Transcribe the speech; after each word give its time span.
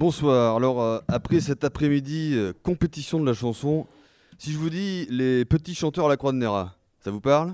Bonsoir. 0.00 0.56
Alors, 0.56 0.80
euh, 0.80 0.98
après 1.08 1.40
cet 1.40 1.62
après-midi, 1.62 2.32
euh, 2.32 2.54
compétition 2.62 3.20
de 3.20 3.26
la 3.26 3.34
chanson, 3.34 3.86
si 4.38 4.50
je 4.50 4.56
vous 4.56 4.70
dis 4.70 5.04
les 5.10 5.44
petits 5.44 5.74
chanteurs 5.74 6.06
à 6.06 6.08
la 6.08 6.16
Croix 6.16 6.32
de 6.32 6.38
Néra, 6.38 6.74
ça 7.00 7.10
vous 7.10 7.20
parle? 7.20 7.52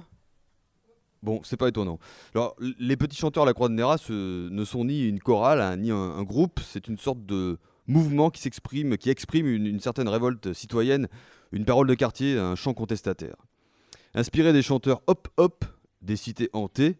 Bon, 1.24 1.40
c'est 1.43 1.56
pas 1.56 1.67
étonnant. 1.67 1.98
Alors, 2.37 2.54
les 2.79 2.96
petits 2.96 3.17
chanteurs 3.17 3.43
à 3.43 3.46
la 3.46 3.53
Croix 3.53 3.69
de 3.69 3.74
Néra 3.74 3.98
ce- 3.98 4.48
ne 4.48 4.64
sont 4.64 4.85
ni 4.85 5.09
une 5.09 5.19
chorale, 5.19 5.61
hein, 5.61 5.77
ni 5.77 5.90
un, 5.90 6.22
groupe, 6.22 6.61
c'est 6.64 6.87
une 6.87 6.99
sorte 6.99 7.27
de 7.27 7.59
mouvement 7.88 8.31
qui 8.31 8.40
s'exprime, 8.40 8.97
qui 8.97 9.10
exprime 9.10 9.49
une 9.49 9.81
certaine 9.81 10.08
révolte 10.08 10.53
citoyenne, 10.53 11.08
une 11.51 11.65
parole 11.65 11.88
de 11.88 11.94
quartier, 11.94 12.38
un 12.38 12.54
chant 12.54 12.74
contestataire. 12.74 13.35
Inspiré 14.15 14.53
des 14.53 14.63
chanteurs 14.63 15.03
Hop 15.08 15.26
Hop, 15.37 15.65
des 16.01 16.15
cités 16.15 16.48
hantées, 16.52 16.97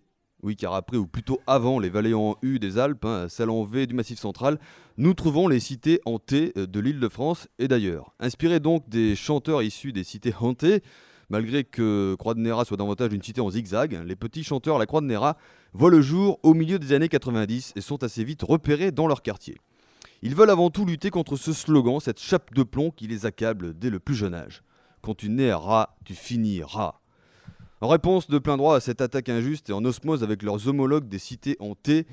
oui, 0.47 0.55
car 0.55 0.75
après, 0.75 0.97
ou 0.97 1.09
plutôt 1.09 1.41
avant 1.49 1.81
les 1.81 1.91
vallées 1.91 2.15
en 2.15 2.37
U 2.41 2.61
des 2.61 2.79
Alpes, 2.79 3.05
hein, 3.05 3.27
celles 3.29 3.51
en 3.51 3.65
V 3.65 3.89
du 3.89 3.95
Massif 3.95 4.21
central, 4.21 4.61
nous 4.97 5.13
trouvons 5.13 5.49
les 5.49 5.59
cités 5.59 6.01
hantées 6.07 6.53
euh, 6.57 6.69
de 6.69 6.79
l'île 6.79 7.01
de 7.01 7.09
France 7.09 7.49
et 7.59 7.67
d'ailleurs. 7.67 8.15
Inspirés 8.21 8.61
donc 8.61 8.89
des 8.89 9.17
chanteurs 9.17 9.61
issus 9.65 9.93
des 9.93 10.05
cités 10.05 10.33
hantées, 10.41 10.85
malgré 11.31 11.65
que 11.65 12.15
Croix 12.17 12.35
de 12.35 12.39
Néra 12.39 12.65
soit 12.65 12.77
davantage 12.77 13.13
une 13.13 13.25
cité 13.25 13.41
en 13.41 13.51
zigzag, 13.51 14.01
les 14.07 14.15
petits 14.15 14.45
chanteurs 14.45 14.77
à 14.77 14.79
la 14.79 14.87
Croix 14.87 15.01
de 15.01 15.07
Néra 15.07 15.37
voient 15.73 15.91
le 15.91 16.01
jour 16.01 16.39
au 16.45 16.55
milieu 16.55 16.79
des 16.79 16.93
années 16.93 17.09
90 17.09 17.73
et 17.75 17.81
sont 17.81 18.05
assez 18.05 18.23
vite 18.23 18.45
repérés 18.45 18.93
dans 18.93 19.09
leur 19.09 19.23
quartier. 19.23 19.57
Ils 20.23 20.37
veulent 20.37 20.51
avant 20.51 20.71
tout 20.71 20.85
lutter 20.85 21.11
contre 21.11 21.35
ce 21.35 21.53
slogan, 21.53 21.99
cette 21.99 22.21
chape 22.21 22.55
de 22.55 22.63
plomb 22.63 22.93
qui 22.93 23.09
les 23.09 23.27
accable 23.27 23.77
dès 23.77 23.91
le 23.91 23.99
plus 23.99 24.15
jeune 24.15 24.35
âge. 24.35 24.63
Quand 25.03 25.17
tu 25.17 25.29
nais 25.29 25.53
rat, 25.53 25.97
tu 26.05 26.15
finis 26.15 26.63
rat. 26.63 27.01
En 27.83 27.89
réponse 27.89 28.29
de 28.29 28.39
plein 28.39 28.57
droit 28.57 28.77
à 28.77 28.81
cette 28.81 29.03
attaque 29.03 29.29
injuste 29.29 29.69
et 29.69 29.75
en 29.75 29.85
osmose 29.85 30.23
avec 30.23 30.43
leurs 30.43 30.67
homologues 30.67 31.09
des 31.09 31.19
cités 31.19 31.57
hantées, 31.61 32.07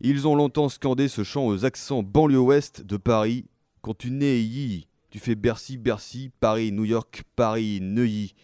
ils 0.00 0.28
ont 0.28 0.36
longtemps 0.36 0.68
scandé 0.68 1.08
ce 1.08 1.24
chant 1.24 1.44
aux 1.46 1.64
accents 1.64 2.04
banlieue 2.04 2.38
ouest 2.38 2.82
de 2.82 2.96
Paris. 2.96 3.46
Quand 3.82 3.94
tu 3.98 4.12
nais 4.12 4.40
yi, 4.40 4.86
tu 5.10 5.18
fais 5.18 5.34
Bercy, 5.34 5.76
Bercy, 5.76 6.30
Paris, 6.38 6.70
New 6.70 6.84
York, 6.84 7.24
Paris, 7.34 7.80
Neuilly. 7.82 8.34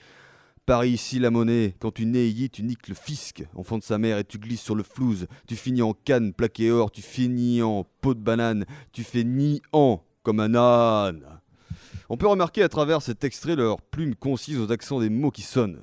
Paris, 0.66 0.90
ici 0.90 1.20
la 1.20 1.30
monnaie. 1.30 1.76
Quand 1.78 1.92
tu 1.92 2.06
nais 2.06 2.32
tu 2.50 2.64
niques 2.64 2.88
le 2.88 2.96
fisc, 2.96 3.44
enfant 3.54 3.78
de 3.78 3.84
sa 3.84 3.98
mère, 3.98 4.18
et 4.18 4.24
tu 4.24 4.38
glisses 4.38 4.62
sur 4.62 4.74
le 4.74 4.82
flouze. 4.82 5.28
Tu 5.46 5.54
finis 5.54 5.82
en 5.82 5.92
canne, 5.92 6.32
plaqué 6.32 6.72
or, 6.72 6.90
tu 6.90 7.02
finis 7.02 7.62
en 7.62 7.86
peau 8.00 8.14
de 8.14 8.20
banane, 8.20 8.64
tu 8.90 9.04
fais 9.04 9.22
ni 9.22 9.62
en 9.72 10.02
comme 10.24 10.40
un 10.40 10.56
âne. 10.56 11.22
On 12.08 12.16
peut 12.16 12.26
remarquer 12.26 12.64
à 12.64 12.68
travers 12.68 13.00
cet 13.00 13.22
extrait 13.22 13.54
leur 13.54 13.80
plume 13.80 14.16
concise 14.16 14.58
aux 14.58 14.72
accents 14.72 14.98
des 14.98 15.10
mots 15.10 15.30
qui 15.30 15.42
sonnent. 15.42 15.78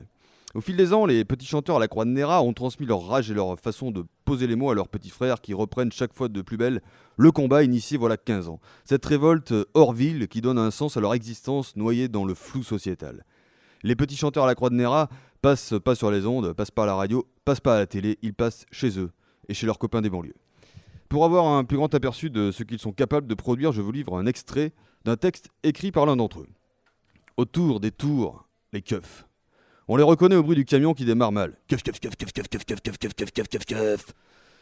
Au 0.53 0.59
fil 0.59 0.75
des 0.75 0.91
ans, 0.91 1.05
les 1.05 1.23
petits 1.23 1.45
chanteurs 1.45 1.77
à 1.77 1.79
la 1.79 1.87
Croix 1.87 2.03
de 2.03 2.09
Néra 2.09 2.41
ont 2.43 2.51
transmis 2.51 2.85
leur 2.85 3.07
rage 3.07 3.31
et 3.31 3.33
leur 3.33 3.57
façon 3.57 3.89
de 3.89 4.03
poser 4.25 4.47
les 4.47 4.57
mots 4.57 4.69
à 4.69 4.75
leurs 4.75 4.89
petits 4.89 5.09
frères 5.09 5.39
qui 5.39 5.53
reprennent 5.53 5.93
chaque 5.93 6.13
fois 6.13 6.27
de 6.27 6.41
plus 6.41 6.57
belle 6.57 6.81
le 7.15 7.31
combat 7.31 7.63
initié 7.63 7.97
voilà 7.97 8.17
15 8.17 8.49
ans. 8.49 8.59
Cette 8.83 9.05
révolte 9.05 9.53
hors 9.73 9.93
ville 9.93 10.27
qui 10.27 10.41
donne 10.41 10.57
un 10.57 10.71
sens 10.71 10.97
à 10.97 10.99
leur 10.99 11.13
existence 11.13 11.77
noyée 11.77 12.09
dans 12.09 12.25
le 12.25 12.33
flou 12.33 12.63
sociétal. 12.63 13.23
Les 13.83 13.95
petits 13.95 14.17
chanteurs 14.17 14.43
à 14.43 14.47
la 14.47 14.55
Croix 14.55 14.69
de 14.69 14.75
Néra 14.75 15.07
passent 15.41 15.73
pas 15.83 15.95
sur 15.95 16.11
les 16.11 16.25
ondes, 16.25 16.51
passent 16.53 16.71
pas 16.71 16.83
à 16.83 16.87
la 16.87 16.95
radio, 16.95 17.25
passent 17.45 17.61
pas 17.61 17.75
à 17.75 17.79
la 17.79 17.87
télé, 17.87 18.19
ils 18.21 18.33
passent 18.33 18.65
chez 18.71 18.99
eux 18.99 19.11
et 19.47 19.53
chez 19.53 19.65
leurs 19.65 19.79
copains 19.79 20.01
des 20.01 20.09
banlieues. 20.09 20.35
Pour 21.07 21.23
avoir 21.23 21.47
un 21.47 21.63
plus 21.63 21.77
grand 21.77 21.93
aperçu 21.95 22.29
de 22.29 22.51
ce 22.51 22.63
qu'ils 22.63 22.79
sont 22.79 22.91
capables 22.91 23.27
de 23.27 23.35
produire, 23.35 23.71
je 23.71 23.81
vous 23.81 23.91
livre 23.91 24.17
un 24.17 24.25
extrait 24.25 24.73
d'un 25.05 25.15
texte 25.15 25.49
écrit 25.63 25.91
par 25.91 26.05
l'un 26.05 26.17
d'entre 26.17 26.41
eux. 26.41 26.47
Autour 27.37 27.79
des 27.79 27.91
tours, 27.91 28.47
les 28.73 28.81
keufs. 28.81 29.25
On 29.93 29.97
les 29.97 30.03
reconnaît 30.03 30.37
au 30.37 30.43
bruit 30.43 30.55
du 30.55 30.63
camion 30.63 30.93
qui 30.93 31.03
démarre 31.03 31.33
mal. 31.33 31.57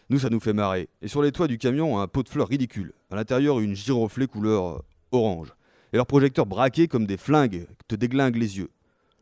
Nous, 0.09 0.17
ça 0.17 0.30
nous 0.31 0.39
fait 0.39 0.53
marrer. 0.53 0.89
Et 1.03 1.08
sur 1.08 1.21
les 1.21 1.31
toits 1.31 1.47
du 1.47 1.59
camion, 1.59 1.99
un 1.99 2.08
pot 2.08 2.23
de 2.23 2.30
fleurs 2.30 2.47
ridicule. 2.47 2.94
À 3.11 3.16
l'intérieur, 3.16 3.59
une 3.59 3.75
giroflée 3.75 4.25
couleur 4.25 4.81
orange. 5.11 5.53
Et 5.94 5.97
leurs 5.97 6.08
projecteurs 6.08 6.47
braqués 6.47 6.88
comme 6.88 7.05
des 7.05 7.17
flingues 7.17 7.67
te 7.88 7.94
déglinguent 7.94 8.38
les 8.38 8.58
yeux. 8.58 8.71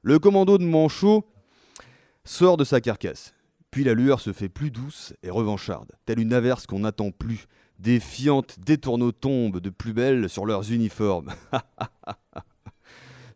Le 0.02 0.18
commando 0.18 0.58
de 0.58 0.64
Manchot 0.64 1.26
sort 2.24 2.56
de 2.56 2.64
sa 2.64 2.80
carcasse. 2.80 3.34
Puis 3.70 3.84
la 3.84 3.94
lueur 3.94 4.22
se 4.22 4.32
fait 4.32 4.48
plus 4.48 4.72
douce 4.72 5.14
et 5.24 5.30
revancharde, 5.30 5.92
telle 6.06 6.20
une 6.20 6.32
averse 6.32 6.68
qu'on 6.68 6.80
n'attend 6.80 7.12
plus. 7.12 7.48
Des 7.80 8.00
fiantes 8.00 8.56
détourneaux 8.66 9.12
tombent 9.12 9.60
de 9.60 9.70
plus 9.70 9.92
belle 9.92 10.30
sur 10.30 10.46
leurs 10.46 10.72
uniformes. 10.72 11.34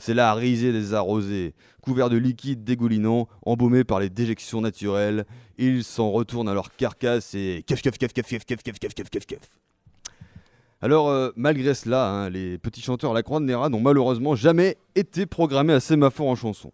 C'est 0.03 0.15
la 0.15 0.33
risée 0.33 0.71
des 0.71 0.95
arrosés, 0.95 1.53
couverts 1.83 2.09
de 2.09 2.17
liquide 2.17 2.63
dégoulinant, 2.63 3.27
embaumés 3.45 3.83
par 3.83 3.99
les 3.99 4.09
déjections 4.09 4.59
naturelles. 4.59 5.27
Ils 5.59 5.83
s'en 5.83 6.09
retournent 6.09 6.49
à 6.49 6.55
leur 6.55 6.75
carcasse 6.75 7.35
et 7.35 7.63
kef 7.67 7.83
kef 7.83 7.99
kef 7.99 8.11
kef 8.11 8.27
kef 8.27 8.63
kef 8.63 8.79
kef 8.79 9.09
kef 9.11 9.25
kef. 9.27 9.39
Alors, 10.81 11.09
euh, 11.09 11.29
malgré 11.35 11.75
cela, 11.75 12.09
hein, 12.09 12.29
les 12.31 12.57
petits 12.57 12.81
chanteurs 12.81 13.11
à 13.11 13.13
la 13.13 13.21
Croix 13.21 13.39
de 13.39 13.45
Néra 13.45 13.69
n'ont 13.69 13.79
malheureusement 13.79 14.33
jamais 14.33 14.75
été 14.95 15.27
programmés 15.27 15.73
à 15.73 15.79
sémaphore 15.79 16.29
en 16.29 16.35
chanson. 16.35 16.71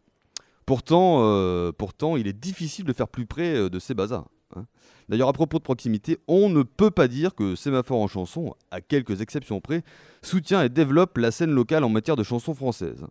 Pourtant, 0.66 1.18
euh, 1.24 1.74
pourtant, 1.78 2.16
il 2.16 2.28
est 2.28 2.40
difficile 2.40 2.86
de 2.86 2.94
faire 2.94 3.10
plus 3.10 3.26
près 3.26 3.56
euh, 3.56 3.70
de 3.70 3.78
ces 3.78 3.94
bazars. 3.94 4.30
hein. 4.56 4.66
D'ailleurs, 5.10 5.30
à 5.30 5.34
propos 5.34 5.58
de 5.58 5.64
proximité, 5.64 6.18
on 6.28 6.50
ne 6.50 6.64
peut 6.64 6.92
pas 6.92 7.08
dire 7.08 7.34
que 7.34 7.56
Sémaphore 7.56 8.02
en 8.02 8.08
chanson, 8.08 8.54
à 8.72 8.82
quelques 8.82 9.22
exceptions 9.22 9.62
près, 9.62 9.84
soutient 10.22 10.62
et 10.64 10.70
développe 10.70 11.18
la 11.18 11.32
scène 11.32 11.52
locale 11.52 11.86
en 11.86 11.90
matière 11.90 12.18
de 12.18 12.24
chansons 12.24 12.54
françaises. 12.54 13.06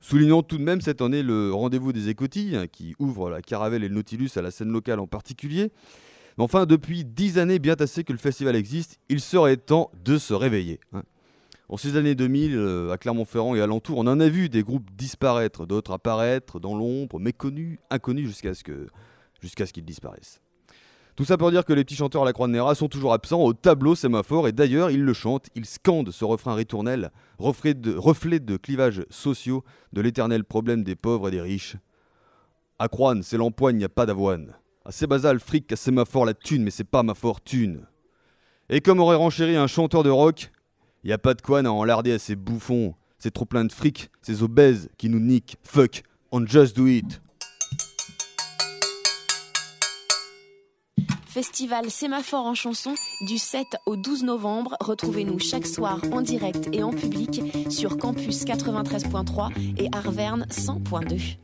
Soulignons 0.00 0.42
tout 0.42 0.56
de 0.58 0.62
même 0.62 0.80
cette 0.80 1.02
année 1.02 1.22
le 1.22 1.52
rendez-vous 1.52 1.92
des 1.92 2.08
écotilles, 2.08 2.56
hein, 2.56 2.66
qui 2.66 2.94
ouvre 2.98 3.28
la 3.30 3.42
Caravelle 3.42 3.84
et 3.84 3.88
le 3.88 3.94
Nautilus 3.94 4.30
à 4.36 4.42
la 4.42 4.50
scène 4.50 4.70
locale 4.70 4.98
en 4.98 5.06
particulier. 5.06 5.70
Mais 6.38 6.44
enfin, 6.44 6.64
depuis 6.64 7.04
dix 7.04 7.38
années 7.38 7.58
bien 7.58 7.76
tassées 7.76 8.04
que 8.04 8.12
le 8.12 8.18
festival 8.18 8.56
existe, 8.56 8.98
il 9.10 9.20
serait 9.20 9.56
temps 9.58 9.90
de 10.04 10.16
se 10.16 10.32
réveiller. 10.32 10.80
hein. 10.92 11.02
En 11.68 11.76
ces 11.76 11.96
années 11.96 12.16
2000, 12.16 12.56
euh, 12.56 12.90
à 12.90 12.98
Clermont-Ferrand 12.98 13.54
et 13.54 13.60
alentour, 13.60 13.98
on 13.98 14.06
en 14.08 14.18
a 14.18 14.28
vu 14.28 14.48
des 14.48 14.62
groupes 14.64 14.90
disparaître, 14.96 15.66
d'autres 15.66 15.92
apparaître 15.92 16.58
dans 16.58 16.76
l'ombre, 16.76 17.20
méconnus, 17.20 17.78
inconnus 17.90 18.26
jusqu'à 18.26 18.54
ce 18.54 18.64
que- 18.64 18.88
jusqu'à 19.40 19.66
ce 19.66 19.72
qu'ils 19.72 19.84
disparaissent. 19.84 20.40
Tout 21.20 21.26
ça 21.26 21.36
pour 21.36 21.50
dire 21.50 21.66
que 21.66 21.74
les 21.74 21.84
petits 21.84 21.96
chanteurs 21.96 22.22
à 22.22 22.24
la 22.24 22.32
Croix 22.32 22.46
de 22.46 22.52
Néra 22.52 22.74
sont 22.74 22.88
toujours 22.88 23.12
absents 23.12 23.42
au 23.42 23.52
tableau 23.52 23.94
sémaphore 23.94 24.48
et 24.48 24.52
d'ailleurs 24.52 24.90
ils 24.90 25.04
le 25.04 25.12
chantent, 25.12 25.48
ils 25.54 25.66
scandent 25.66 26.12
ce 26.12 26.24
refrain 26.24 26.54
ritournel, 26.54 27.10
reflet 27.38 27.74
de, 27.74 28.56
clivages 28.56 29.04
sociaux, 29.10 29.62
de 29.92 30.00
l'éternel 30.00 30.44
problème 30.44 30.82
des 30.82 30.96
pauvres 30.96 31.28
et 31.28 31.30
des 31.30 31.42
riches. 31.42 31.76
À 32.78 32.88
Croine, 32.88 33.22
c'est 33.22 33.36
l'empoigne, 33.36 33.82
y 33.82 33.84
a 33.84 33.90
pas 33.90 34.06
d'avoine. 34.06 34.54
À 34.86 34.92
Sébazal, 34.92 35.40
fric, 35.40 35.70
à 35.70 35.76
sémaphore, 35.76 36.24
la 36.24 36.32
thune, 36.32 36.62
mais 36.62 36.70
c'est 36.70 36.84
pas 36.84 37.02
ma 37.02 37.12
fortune. 37.12 37.84
Et 38.70 38.80
comme 38.80 38.98
aurait 38.98 39.16
renchéri 39.16 39.56
un 39.56 39.66
chanteur 39.66 40.02
de 40.02 40.08
rock, 40.08 40.50
y 41.04 41.12
a 41.12 41.18
pas 41.18 41.34
de 41.34 41.42
quoi 41.42 41.58
à 41.58 41.68
enlarder 41.68 42.12
à 42.12 42.18
ces 42.18 42.34
bouffons. 42.34 42.94
C'est 43.18 43.30
trop 43.30 43.44
plein 43.44 43.66
de 43.66 43.72
fric, 43.72 44.08
ces 44.22 44.42
obèses 44.42 44.88
qui 44.96 45.10
nous 45.10 45.20
niquent. 45.20 45.58
Fuck, 45.64 46.02
on 46.32 46.46
just 46.46 46.74
do 46.74 46.86
it. 46.86 47.20
Festival 51.30 51.90
Sémaphore 51.90 52.44
en 52.44 52.54
chanson 52.56 52.92
du 53.20 53.38
7 53.38 53.76
au 53.86 53.94
12 53.94 54.24
novembre. 54.24 54.76
Retrouvez-nous 54.80 55.38
chaque 55.38 55.64
soir 55.64 56.00
en 56.10 56.22
direct 56.22 56.68
et 56.72 56.82
en 56.82 56.90
public 56.90 57.40
sur 57.70 57.98
Campus 57.98 58.44
93.3 58.44 59.52
et 59.78 59.88
Arverne 59.92 60.44
100.2. 60.50 61.36